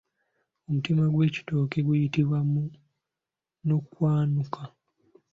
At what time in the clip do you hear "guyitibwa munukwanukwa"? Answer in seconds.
1.87-4.63